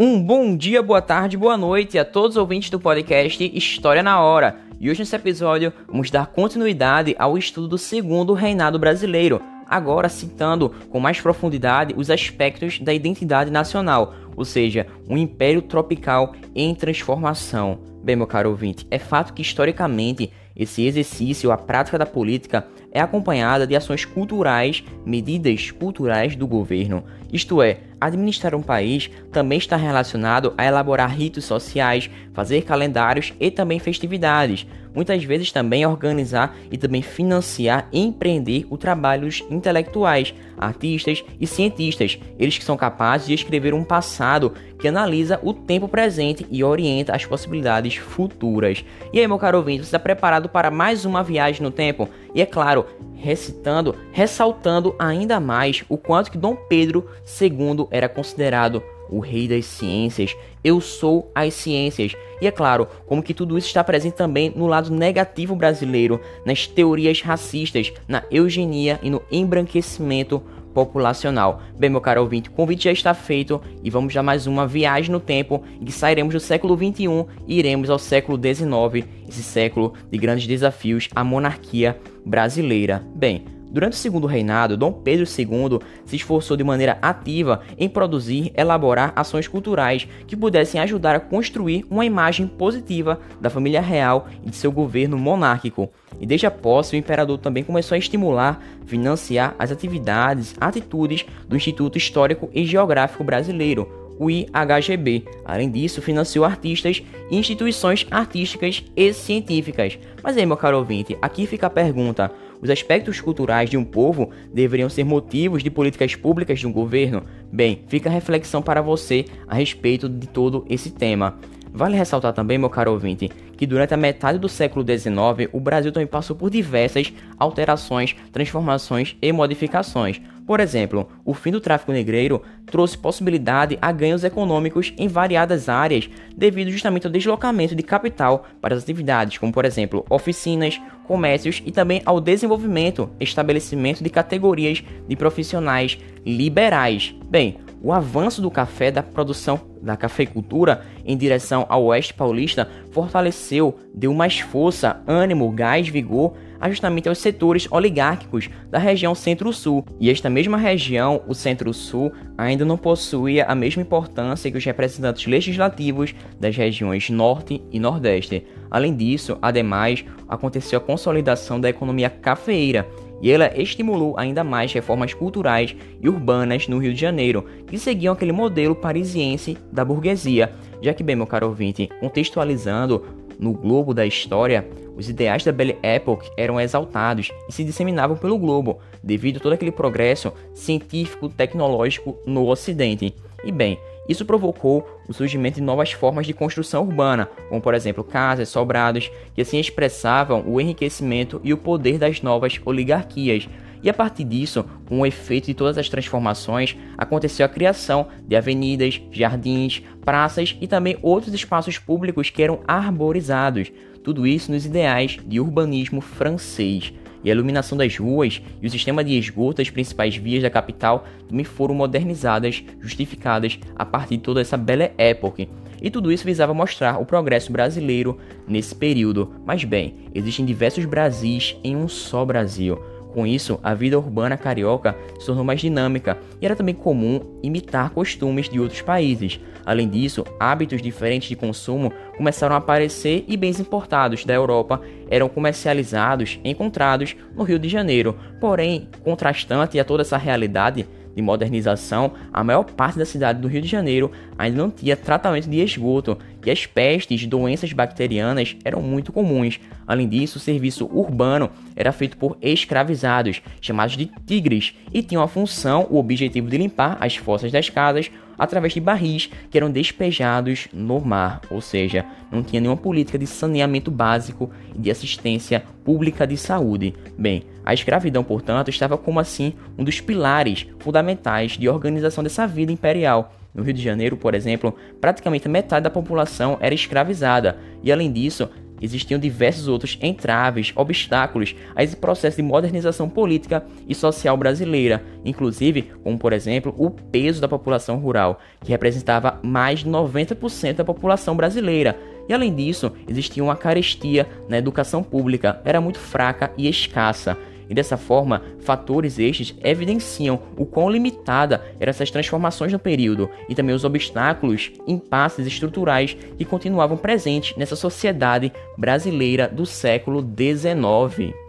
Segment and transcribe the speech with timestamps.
[0.00, 4.20] Um bom dia, boa tarde, boa noite a todos os ouvintes do podcast História na
[4.20, 4.60] Hora.
[4.78, 10.72] E hoje nesse episódio vamos dar continuidade ao estudo do segundo reinado brasileiro, agora citando
[10.88, 17.80] com mais profundidade os aspectos da identidade nacional, ou seja, um império tropical em transformação.
[18.00, 23.00] Bem, meu caro ouvinte, é fato que historicamente esse exercício, a prática da política, é
[23.00, 27.04] acompanhada de ações culturais, medidas culturais do governo.
[27.32, 33.50] Isto é, administrar um país também está relacionado a elaborar ritos sociais, fazer calendários e
[33.50, 34.66] também festividades.
[34.98, 42.18] Muitas vezes também organizar e também financiar e empreender o trabalhos intelectuais, artistas e cientistas,
[42.36, 47.14] eles que são capazes de escrever um passado que analisa o tempo presente e orienta
[47.14, 48.84] as possibilidades futuras.
[49.12, 52.08] E aí, meu caro ouvinte, você está preparado para mais uma viagem no tempo?
[52.34, 52.84] E é claro,
[53.14, 57.08] recitando, ressaltando ainda mais o quanto que Dom Pedro
[57.40, 62.14] II era considerado o rei das ciências, eu sou as ciências.
[62.40, 66.66] E é claro, como que tudo isso está presente também no lado negativo brasileiro, nas
[66.66, 70.42] teorias racistas, na eugenia e no embranquecimento
[70.78, 71.60] populacional.
[71.76, 75.10] Bem, meu caro ouvinte, o convite já está feito e vamos já mais uma viagem
[75.10, 79.94] no tempo em que sairemos do século 21 e iremos ao século 19, esse século
[80.10, 83.02] de grandes desafios à monarquia brasileira.
[83.14, 88.50] Bem, Durante o segundo reinado, Dom Pedro II se esforçou de maneira ativa em produzir
[88.56, 94.50] elaborar ações culturais que pudessem ajudar a construir uma imagem positiva da família real e
[94.50, 95.90] de seu governo monárquico.
[96.18, 101.56] E desde a posse, o imperador também começou a estimular, financiar as atividades, atitudes do
[101.56, 105.24] Instituto Histórico e Geográfico Brasileiro, o IHGB.
[105.44, 109.98] Além disso, financiou artistas e instituições artísticas e científicas.
[110.22, 114.30] Mas aí, meu caro ouvinte, aqui fica a pergunta: os aspectos culturais de um povo
[114.52, 117.22] deveriam ser motivos de políticas públicas de um governo?
[117.52, 121.38] Bem, fica a reflexão para você a respeito de todo esse tema.
[121.72, 125.92] Vale ressaltar também, meu caro ouvinte, que durante a metade do século XIX o Brasil
[125.92, 130.20] também passou por diversas alterações, transformações e modificações.
[130.48, 136.08] Por exemplo, o fim do tráfico negreiro trouxe possibilidade a ganhos econômicos em variadas áreas,
[136.34, 141.70] devido justamente ao deslocamento de capital para as atividades, como por exemplo oficinas, comércios e
[141.70, 147.14] também ao desenvolvimento, estabelecimento de categorias de profissionais liberais.
[147.28, 153.78] Bem, o avanço do café da produção da cafeicultura em direção ao oeste paulista fortaleceu,
[153.94, 159.84] deu mais força, ânimo, gás, vigor a justamente aos setores oligárquicos da região centro-sul.
[160.00, 165.26] E esta mesma região, o centro-sul, ainda não possuía a mesma importância que os representantes
[165.26, 168.44] legislativos das regiões norte e nordeste.
[168.70, 172.86] Além disso, ademais, aconteceu a consolidação da economia cafeeira
[173.20, 178.12] e ela estimulou ainda mais reformas culturais e urbanas no Rio de Janeiro, que seguiam
[178.14, 180.52] aquele modelo parisiense da burguesia.
[180.80, 183.04] Já que, bem, meu caro ouvinte, contextualizando
[183.38, 188.38] no globo da história, os ideais da Belle Époque eram exaltados e se disseminavam pelo
[188.38, 193.14] globo, devido a todo aquele progresso científico tecnológico no Ocidente.
[193.44, 198.02] E bem, isso provocou o surgimento de novas formas de construção urbana, como por exemplo
[198.02, 203.48] casas, sobrados, que assim expressavam o enriquecimento e o poder das novas oligarquias.
[203.82, 208.34] E a partir disso, com o efeito de todas as transformações, aconteceu a criação de
[208.34, 213.70] avenidas, jardins, praças e também outros espaços públicos que eram arborizados.
[214.02, 216.92] Tudo isso nos ideais de urbanismo francês
[217.22, 221.04] e a iluminação das ruas e o sistema de esgoto das principais vias da capital
[221.28, 225.46] também foram modernizadas, justificadas a partir de toda essa bela época.
[225.80, 229.32] E tudo isso visava mostrar o progresso brasileiro nesse período.
[229.46, 232.78] Mas bem, existem diversos Brasis em um só Brasil.
[233.12, 237.90] Com isso, a vida urbana carioca se tornou mais dinâmica e era também comum imitar
[237.90, 239.40] costumes de outros países.
[239.64, 244.80] Além disso, hábitos diferentes de consumo começaram a aparecer e bens importados da Europa
[245.10, 248.16] eram comercializados encontrados no Rio de Janeiro.
[248.40, 250.86] Porém, contrastante a toda essa realidade,
[251.18, 255.50] de modernização, a maior parte da cidade do Rio de Janeiro ainda não tinha tratamento
[255.50, 256.16] de esgoto
[256.46, 259.58] e as pestes, doenças bacterianas eram muito comuns.
[259.84, 265.28] Além disso, o serviço urbano era feito por escravizados, chamados de tigres, e tinham a
[265.28, 270.68] função, o objetivo de limpar as fossas das casas através de barris que eram despejados
[270.72, 276.26] no mar, ou seja, não tinha nenhuma política de saneamento básico e de assistência pública
[276.26, 276.94] de saúde.
[277.18, 282.72] Bem, a escravidão, portanto, estava como assim um dos pilares fundamentais de organização dessa vida
[282.72, 283.34] imperial.
[283.54, 288.48] No Rio de Janeiro, por exemplo, praticamente metade da população era escravizada, e além disso,
[288.80, 295.90] existiam diversos outros entraves, obstáculos a esse processo de modernização política e social brasileira, inclusive,
[296.02, 301.36] como por exemplo, o peso da população rural, que representava mais de 90% da população
[301.36, 301.98] brasileira.
[302.28, 307.36] E além disso, existia uma carestia na educação pública, era muito fraca e escassa.
[307.68, 313.54] E dessa forma, fatores estes evidenciam o quão limitada eram essas transformações no período e
[313.54, 321.47] também os obstáculos, impasses estruturais que continuavam presentes nessa sociedade brasileira do século XIX.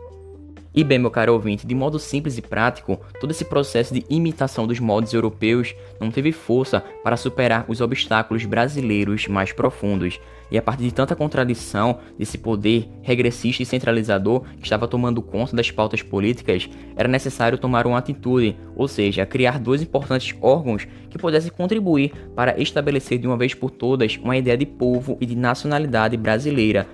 [0.80, 4.66] E bem, meu caro ouvinte, de modo simples e prático, todo esse processo de imitação
[4.66, 10.22] dos moldes europeus não teve força para superar os obstáculos brasileiros mais profundos.
[10.50, 15.54] E a partir de tanta contradição desse poder regressista e centralizador que estava tomando conta
[15.54, 21.18] das pautas políticas, era necessário tomar uma atitude, ou seja, criar dois importantes órgãos que
[21.18, 25.36] pudessem contribuir para estabelecer de uma vez por todas uma ideia de povo e de
[25.36, 26.88] nacionalidade brasileira.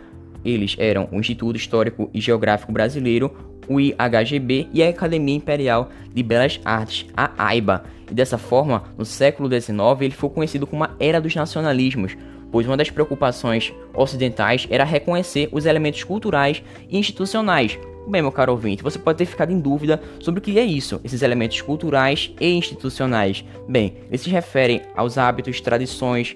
[0.45, 3.36] Eles eram o Instituto Histórico e Geográfico Brasileiro,
[3.68, 7.83] o IHGB e a Academia Imperial de Belas Artes, a AIBA.
[8.09, 12.15] E dessa forma, no século XIX, ele foi conhecido como a Era dos Nacionalismos,
[12.51, 17.77] pois uma das preocupações ocidentais era reconhecer os elementos culturais e institucionais.
[18.07, 21.01] Bem, meu caro ouvinte, você pode ter ficado em dúvida sobre o que é isso,
[21.03, 23.44] esses elementos culturais e institucionais.
[23.68, 26.36] Bem, eles se referem aos hábitos, tradições,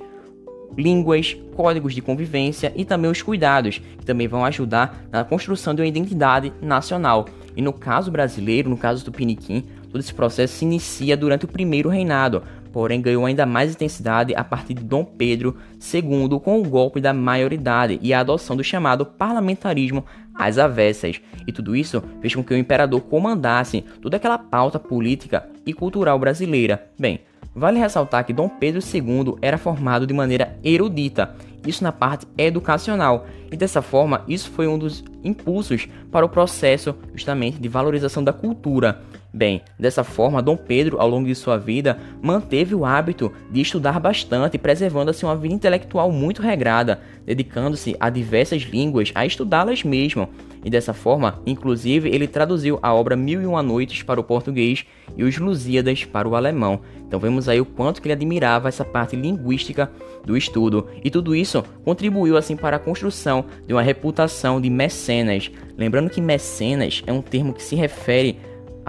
[0.78, 5.82] línguas, códigos de convivência e também os cuidados, que também vão ajudar na construção de
[5.82, 7.26] uma identidade nacional.
[7.56, 11.48] E no caso brasileiro, no caso do Piniquim, todo esse processo se inicia durante o
[11.48, 15.58] primeiro reinado, porém ganhou ainda mais intensidade a partir de Dom Pedro
[15.94, 21.20] II com o golpe da maioridade e a adoção do chamado parlamentarismo às avessas.
[21.46, 26.18] E tudo isso fez com que o imperador comandasse toda aquela pauta política e cultural
[26.18, 26.88] brasileira.
[26.98, 27.20] Bem,
[27.60, 31.36] Vale ressaltar que Dom Pedro II era formado de maneira erudita,
[31.68, 36.96] isso na parte educacional, e dessa forma isso foi um dos impulsos para o processo
[37.14, 39.02] justamente de valorização da cultura.
[39.32, 44.00] Bem, dessa forma, Dom Pedro, ao longo de sua vida, manteve o hábito de estudar
[44.00, 50.28] bastante, preservando assim uma vida intelectual muito regrada, dedicando-se a diversas línguas, a estudá-las mesmo.
[50.66, 54.84] E dessa forma, inclusive, ele traduziu a obra Mil e Uma Noites para o português
[55.16, 56.82] e os Lusíadas para o alemão.
[57.08, 59.92] Então vemos aí o quanto que ele admirava essa parte linguística
[60.26, 60.88] do estudo.
[61.04, 65.50] E tudo isso contribuiu assim para a construção de uma reputação de mecenas.
[65.78, 68.38] Lembrando que mecenas é um termo que se refere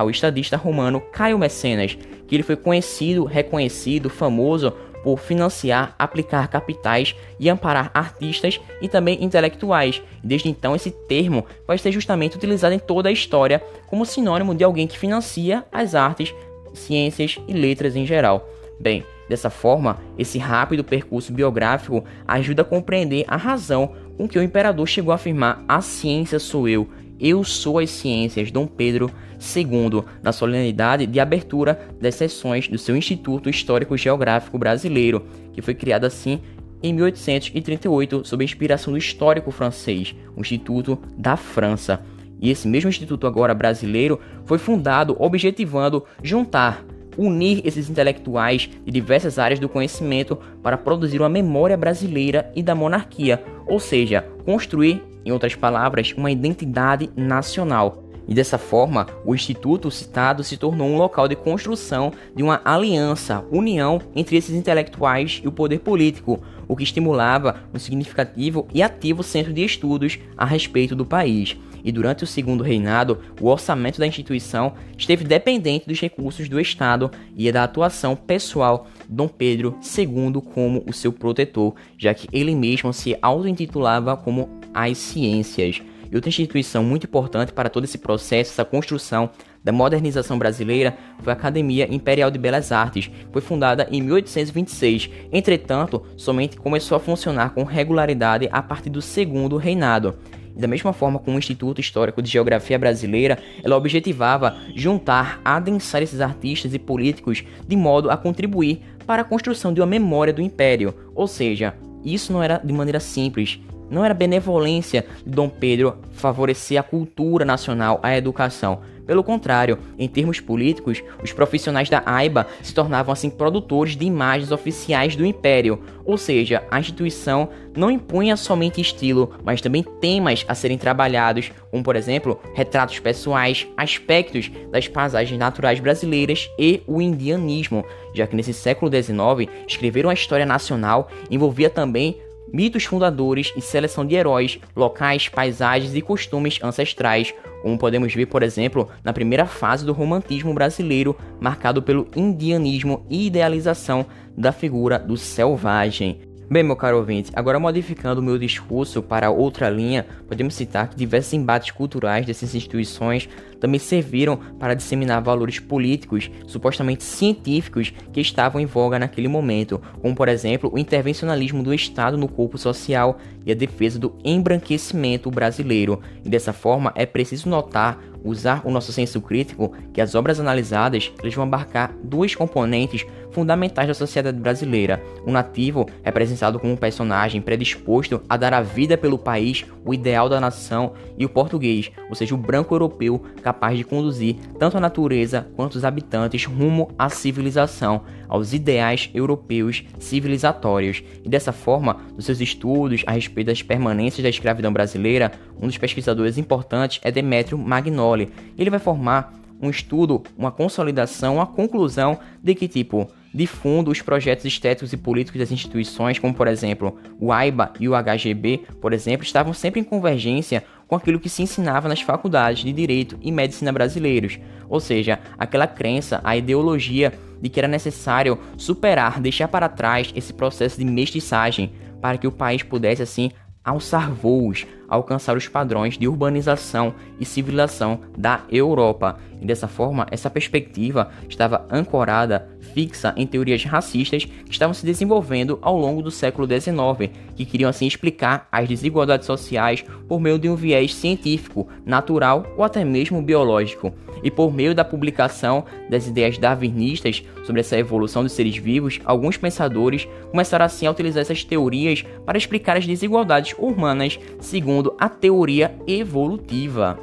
[0.00, 7.14] ao estadista romano Caio Mecenas, que ele foi conhecido, reconhecido, famoso por financiar, aplicar capitais
[7.38, 10.02] e amparar artistas e também intelectuais.
[10.22, 14.64] Desde então, esse termo vai ser justamente utilizado em toda a história como sinônimo de
[14.64, 16.34] alguém que financia as artes,
[16.74, 18.48] ciências e letras em geral.
[18.78, 24.42] Bem, dessa forma, esse rápido percurso biográfico ajuda a compreender a razão com que o
[24.42, 26.88] imperador chegou a afirmar: a ciência sou eu,
[27.20, 29.10] eu sou as ciências, Dom Pedro
[29.56, 35.74] II, na solenidade de abertura das sessões do seu Instituto Histórico Geográfico Brasileiro, que foi
[35.74, 36.40] criado assim
[36.82, 42.00] em 1838 sob a inspiração do histórico francês, o Instituto da França.
[42.40, 46.82] E esse mesmo instituto agora brasileiro foi fundado objetivando juntar,
[47.18, 52.74] unir esses intelectuais de diversas áreas do conhecimento para produzir uma memória brasileira e da
[52.74, 58.04] monarquia, ou seja, construir em outras palavras, uma identidade nacional.
[58.30, 63.44] E dessa forma, o instituto citado se tornou um local de construção de uma aliança,
[63.50, 69.24] união entre esses intelectuais e o poder político, o que estimulava um significativo e ativo
[69.24, 71.56] centro de estudos a respeito do país.
[71.82, 77.10] E durante o segundo reinado, o orçamento da instituição esteve dependente dos recursos do Estado
[77.36, 82.54] e da atuação pessoal de Dom Pedro II como o seu protetor, já que ele
[82.54, 85.82] mesmo se auto-intitulava como as ciências.
[86.10, 89.30] E outra instituição muito importante para todo esse processo, essa construção
[89.62, 95.10] da modernização brasileira foi a Academia Imperial de Belas Artes, foi fundada em 1826.
[95.32, 100.16] Entretanto, somente começou a funcionar com regularidade a partir do segundo reinado.
[100.56, 106.20] Da mesma forma como o Instituto Histórico de Geografia Brasileira, ela objetivava juntar, adensar esses
[106.20, 110.94] artistas e políticos de modo a contribuir para a construção de uma memória do Império.
[111.14, 111.74] Ou seja,
[112.04, 113.60] isso não era de maneira simples,
[113.90, 118.80] não era benevolência de Dom Pedro favorecer a cultura nacional, a educação.
[119.10, 124.52] Pelo contrário, em termos políticos, os profissionais da AIBA se tornavam assim produtores de imagens
[124.52, 130.54] oficiais do império, ou seja, a instituição não impunha somente estilo, mas também temas a
[130.54, 137.84] serem trabalhados, como por exemplo, retratos pessoais, aspectos das paisagens naturais brasileiras e o indianismo,
[138.14, 142.16] já que nesse século XIX escrever uma história nacional envolvia também
[142.52, 148.42] mitos fundadores e seleção de heróis, locais, paisagens e costumes ancestrais, como podemos ver, por
[148.42, 155.16] exemplo, na primeira fase do romantismo brasileiro, marcado pelo indianismo e idealização da figura do
[155.16, 156.20] selvagem.
[156.52, 161.32] Bem, meu caro ouvinte, agora modificando meu discurso para outra linha, podemos citar que diversos
[161.32, 163.28] embates culturais dessas instituições
[163.60, 170.14] também serviram para disseminar valores políticos, supostamente científicos, que estavam em voga naquele momento, como
[170.14, 176.00] por exemplo o intervencionalismo do Estado no corpo social e a defesa do embranquecimento brasileiro.
[176.24, 181.12] E dessa forma é preciso notar usar o nosso senso crítico que as obras analisadas
[181.22, 185.02] eles vão abarcar dois componentes fundamentais da sociedade brasileira.
[185.24, 190.28] O nativo, representado como um personagem predisposto a dar a vida pelo país, o ideal
[190.28, 194.80] da nação, e o português, ou seja, o branco europeu, capaz de conduzir tanto a
[194.80, 201.02] natureza quanto os habitantes rumo à civilização, aos ideais europeus civilizatórios.
[201.24, 205.76] E dessa forma, nos seus estudos a respeito das permanências da escravidão brasileira, um dos
[205.76, 208.30] pesquisadores importantes é Demétrio Magnoli.
[208.56, 214.02] Ele vai formar um estudo, uma consolidação, uma conclusão de que tipo de fundo os
[214.02, 218.92] projetos estéticos e políticos das instituições, como por exemplo o AIBA e o HGB, por
[218.92, 223.30] exemplo, estavam sempre em convergência com aquilo que se ensinava nas faculdades de Direito e
[223.30, 229.68] Medicina brasileiros, ou seja, aquela crença, a ideologia de que era necessário superar, deixar para
[229.68, 233.30] trás esse processo de mestiçagem para que o país pudesse assim
[233.64, 239.18] alçar voos, alcançar os padrões de urbanização e civilização da Europa.
[239.40, 245.58] E dessa forma, essa perspectiva estava ancorada fixa em teorias racistas que estavam se desenvolvendo
[245.62, 250.48] ao longo do século XIX, que queriam assim explicar as desigualdades sociais por meio de
[250.48, 253.92] um viés científico, natural ou até mesmo biológico.
[254.22, 259.36] E por meio da publicação das ideias darwinistas sobre essa evolução dos seres vivos, alguns
[259.36, 265.74] pensadores começaram assim a utilizar essas teorias para explicar as desigualdades humanas segundo a teoria
[265.86, 266.98] evolutiva.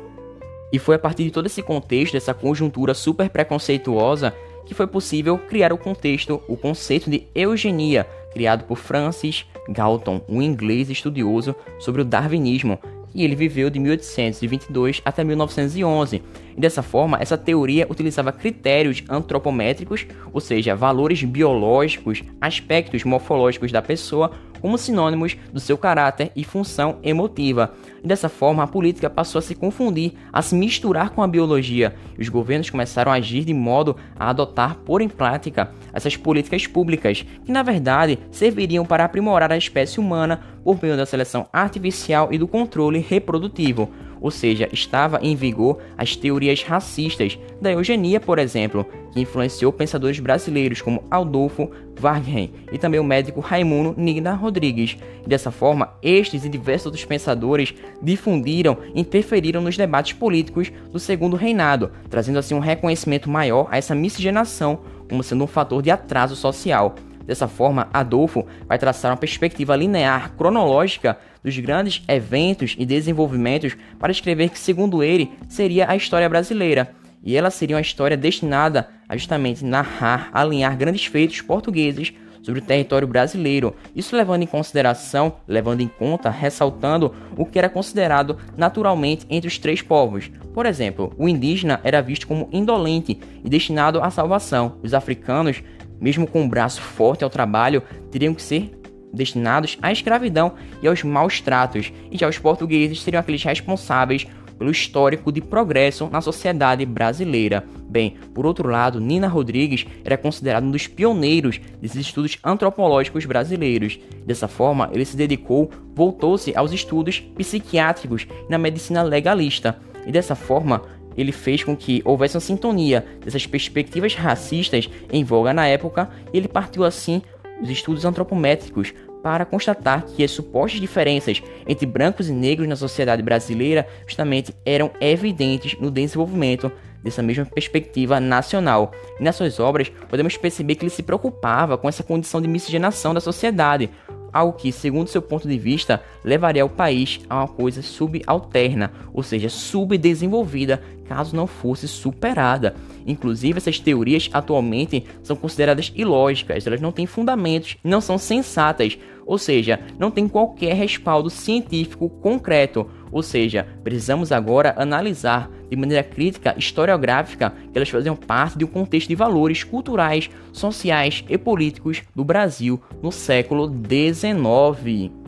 [0.72, 4.34] E foi a partir de todo esse contexto, dessa conjuntura super preconceituosa,
[4.66, 10.42] que foi possível criar o contexto, o conceito de eugenia, criado por Francis Galton, um
[10.42, 12.78] inglês estudioso sobre o darwinismo,
[13.16, 16.22] e ele viveu de 1822 até 1911.
[16.56, 23.82] E dessa forma, essa teoria utilizava critérios antropométricos, ou seja, valores biológicos, aspectos morfológicos da
[23.82, 24.32] pessoa,
[24.68, 27.72] como sinônimos do seu caráter e função emotiva.
[28.04, 32.22] Dessa forma, a política passou a se confundir, a se misturar com a biologia, e
[32.22, 37.26] os governos começaram a agir de modo a adotar, por em prática, essas políticas públicas,
[37.46, 42.38] que na verdade serviriam para aprimorar a espécie humana por meio da seleção artificial e
[42.38, 43.90] do controle reprodutivo
[44.22, 50.20] ou seja, estava em vigor as teorias racistas da eugenia, por exemplo, que influenciou pensadores
[50.20, 54.98] brasileiros como Adolfo Wargren e também o médico Raimundo Nigna Rodrigues.
[55.26, 61.36] Dessa forma, estes e diversos outros pensadores difundiram e interferiram nos debates políticos do segundo
[61.36, 66.36] reinado, trazendo assim um reconhecimento maior a essa miscigenação como sendo um fator de atraso
[66.36, 66.96] social.
[67.28, 74.12] Dessa forma, Adolfo vai traçar uma perspectiva linear cronológica dos grandes eventos e desenvolvimentos para
[74.12, 76.96] escrever que, segundo ele, seria a história brasileira.
[77.22, 82.14] E ela seria uma história destinada a justamente narrar, alinhar grandes feitos portugueses
[82.48, 87.68] sobre o território brasileiro, isso levando em consideração, levando em conta, ressaltando o que era
[87.68, 90.32] considerado naturalmente entre os três povos.
[90.54, 94.78] Por exemplo, o indígena era visto como indolente e destinado à salvação.
[94.82, 95.62] Os africanos
[96.00, 98.72] mesmo com um braço forte ao trabalho, teriam que ser
[99.14, 104.28] destinados à escravidão e aos maus tratos, e já os portugueses seriam aqueles responsáveis
[104.58, 107.64] pelo histórico de progresso na sociedade brasileira.
[107.88, 114.00] Bem, por outro lado, Nina Rodrigues era considerado um dos pioneiros desses estudos antropológicos brasileiros.
[114.26, 119.80] Dessa forma, ele se dedicou, voltou-se aos estudos psiquiátricos e na medicina legalista.
[120.06, 120.82] E dessa forma,
[121.18, 126.38] ele fez com que houvesse uma sintonia dessas perspectivas racistas em voga na época, e
[126.38, 127.22] ele partiu assim
[127.60, 128.94] dos estudos antropométricos
[129.24, 134.92] para constatar que as supostas diferenças entre brancos e negros na sociedade brasileira justamente eram
[135.02, 136.72] evidentes no desenvolvimento
[137.04, 138.92] dessa mesma perspectiva nacional.
[139.20, 143.20] Nas suas obras, podemos perceber que ele se preocupava com essa condição de miscigenação da
[143.20, 143.90] sociedade,
[144.32, 149.24] algo que, segundo seu ponto de vista, levaria o país a uma coisa subalterna, ou
[149.24, 152.76] seja, subdesenvolvida, caso não fosse superada.
[153.06, 159.38] Inclusive, essas teorias atualmente são consideradas ilógicas, elas não têm fundamentos, não são sensatas, ou
[159.38, 162.90] seja, não tem qualquer respaldo científico concreto.
[163.12, 168.70] Ou seja, precisamos agora analisar de maneira crítica historiográfica que elas faziam parte de um
[168.70, 175.27] contexto de valores culturais, sociais e políticos do Brasil no século XIX.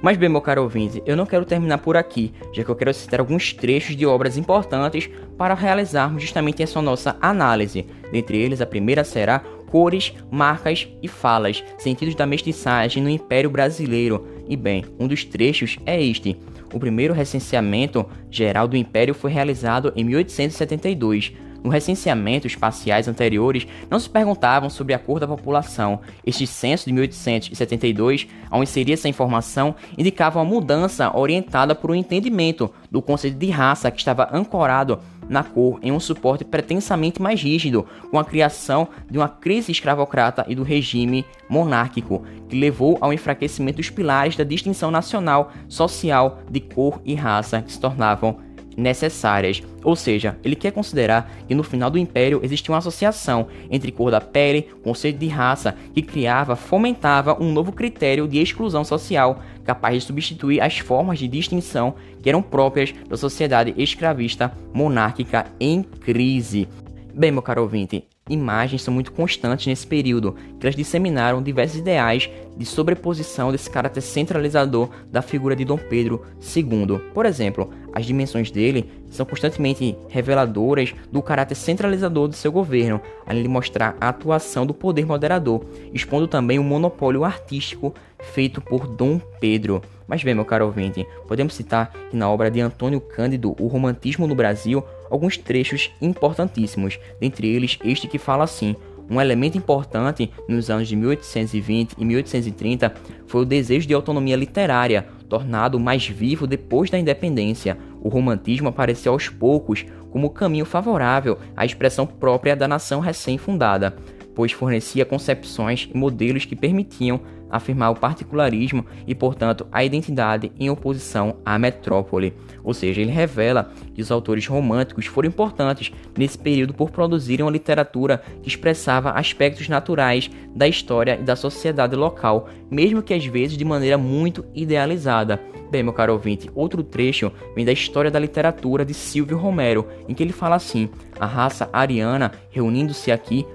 [0.00, 2.94] Mas bem, meu caro ouvinte, eu não quero terminar por aqui, já que eu quero
[2.94, 7.84] citar alguns trechos de obras importantes para realizarmos justamente essa nossa análise.
[8.12, 9.40] Dentre eles, a primeira será
[9.70, 14.26] Cores, Marcas e Falas, Sentidos da Mestiçagem no Império Brasileiro.
[14.48, 16.36] E bem, um dos trechos é este.
[16.72, 23.66] O primeiro recenseamento geral do Império foi realizado em 1872 no recenseamento, os parciais anteriores
[23.90, 26.00] não se perguntavam sobre a cor da população.
[26.24, 32.72] Este censo de 1872, ao inserir essa informação, indicava uma mudança orientada por um entendimento
[32.90, 37.86] do conceito de raça que estava ancorado na cor em um suporte pretensamente mais rígido,
[38.10, 43.76] com a criação de uma crise escravocrata e do regime monárquico, que levou ao enfraquecimento
[43.76, 48.47] dos pilares da distinção nacional, social, de cor e raça, que se tornavam
[48.78, 49.62] necessárias.
[49.82, 54.10] Ou seja, ele quer considerar que no final do Império existia uma associação entre cor
[54.10, 59.96] da pele, conceito de raça, que criava, fomentava um novo critério de exclusão social, capaz
[59.96, 66.68] de substituir as formas de distinção que eram próprias da sociedade escravista monárquica em crise.
[67.12, 72.28] Bem, meu caro ouvinte, imagens são muito constantes nesse período, que elas disseminaram diversos ideais
[72.56, 76.22] de sobreposição desse caráter centralizador da figura de Dom Pedro
[76.56, 76.98] II.
[77.14, 83.42] Por exemplo, as dimensões dele são constantemente reveladoras do caráter centralizador do seu governo, além
[83.42, 89.20] de mostrar a atuação do poder moderador, expondo também o monopólio artístico feito por Dom
[89.40, 89.80] Pedro.
[90.06, 94.26] Mas bem, meu caro ouvinte, podemos citar que na obra de Antônio Cândido, O Romantismo
[94.26, 98.74] no Brasil, alguns trechos importantíssimos, dentre eles este que fala assim:
[99.10, 102.94] um elemento importante nos anos de 1820 e 1830
[103.26, 107.78] foi o desejo de autonomia literária, tornado mais vivo depois da independência.
[108.02, 113.96] O romantismo apareceu aos poucos como caminho favorável à expressão própria da nação recém-fundada,
[114.34, 117.20] pois fornecia concepções e modelos que permitiam
[117.50, 122.34] afirmar o particularismo e, portanto, a identidade em oposição à metrópole.
[122.62, 127.52] Ou seja, ele revela que os autores românticos foram importantes nesse período por produzirem uma
[127.52, 133.56] literatura que expressava aspectos naturais da história e da sociedade local, mesmo que às vezes
[133.56, 135.40] de maneira muito idealizada.
[135.70, 140.14] Bem, meu caro ouvinte, outro trecho vem da História da Literatura de Silvio Romero, em
[140.14, 140.88] que ele fala assim:
[141.20, 143.46] a raça ariana, reunindo-se aqui,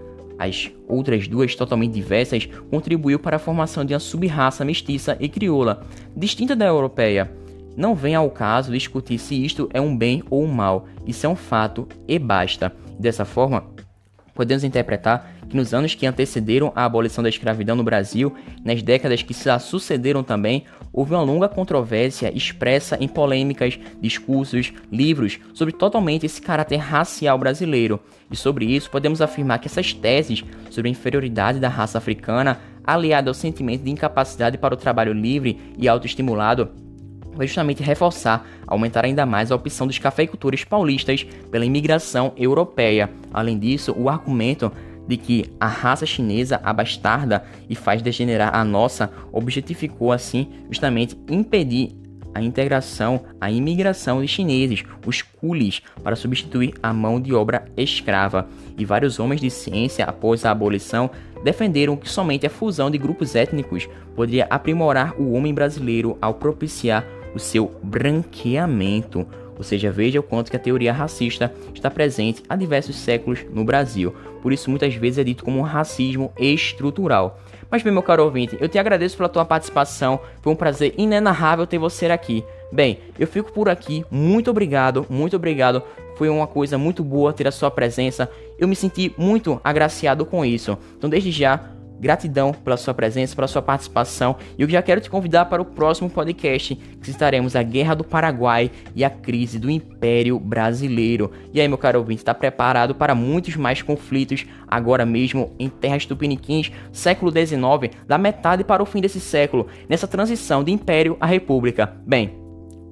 [0.43, 5.86] as outras duas, totalmente diversas, contribuiu para a formação de uma sub-raça mestiça e crioula,
[6.15, 7.32] distinta da europeia.
[7.75, 11.29] Não vem ao caso discutir se isto é um bem ou um mal, isso é
[11.29, 12.71] um fato e basta.
[12.99, 13.65] Dessa forma,
[14.34, 18.33] podemos interpretar que nos anos que antecederam a abolição da escravidão no Brasil,
[18.65, 25.39] nas décadas que se sucederam também, houve uma longa controvérsia expressa em polêmicas, discursos, livros
[25.53, 27.99] sobre totalmente esse caráter racial brasileiro.
[28.31, 33.29] E sobre isso, podemos afirmar que essas teses sobre a inferioridade da raça africana, aliada
[33.29, 36.71] ao sentimento de incapacidade para o trabalho livre e autoestimulado,
[37.35, 43.11] vai justamente reforçar, aumentar ainda mais a opção dos cafeicultores paulistas pela imigração europeia.
[43.31, 44.71] Além disso, o argumento
[45.07, 52.03] de que a raça chinesa abastarda e faz degenerar a nossa objetificou assim justamente impedir
[52.33, 58.47] a integração, a imigração de chineses, os coolies, para substituir a mão de obra escrava.
[58.77, 61.11] E vários homens de ciência, após a abolição,
[61.43, 67.05] defenderam que somente a fusão de grupos étnicos poderia aprimorar o homem brasileiro ao propiciar
[67.35, 69.27] o seu branqueamento.
[69.57, 73.63] Ou seja, veja o quanto que a teoria racista está presente há diversos séculos no
[73.63, 74.13] Brasil.
[74.41, 77.39] Por isso, muitas vezes é dito como um racismo estrutural.
[77.69, 80.19] Mas bem, meu caro ouvinte, eu te agradeço pela tua participação.
[80.41, 82.43] Foi um prazer inenarrável ter você aqui.
[82.71, 84.05] Bem, eu fico por aqui.
[84.11, 85.81] Muito obrigado, muito obrigado.
[86.15, 88.29] Foi uma coisa muito boa ter a sua presença.
[88.59, 90.77] Eu me senti muito agraciado com isso.
[90.97, 91.72] Então, desde já,
[92.03, 94.35] Gratidão pela sua presença, pela sua participação.
[94.57, 98.03] E eu já quero te convidar para o próximo podcast, que estaremos a Guerra do
[98.03, 101.31] Paraguai e a crise do Império Brasileiro.
[101.53, 106.05] E aí, meu caro ouvinte, está preparado para muitos mais conflitos agora mesmo em terras
[106.05, 111.25] tupiniquins, século XIX, da metade para o fim desse século, nessa transição de Império à
[111.25, 111.95] República.
[112.05, 112.42] Bem,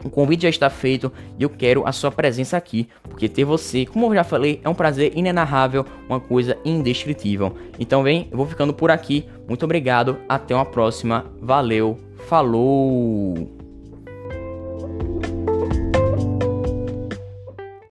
[0.03, 3.85] o convite já está feito e eu quero a sua presença aqui, porque ter você,
[3.85, 7.55] como eu já falei, é um prazer inenarrável, uma coisa indescritível.
[7.79, 9.25] Então, vem, eu vou ficando por aqui.
[9.47, 11.25] Muito obrigado, até uma próxima.
[11.41, 13.60] Valeu, falou!